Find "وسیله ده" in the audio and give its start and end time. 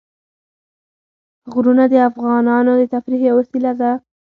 3.39-3.91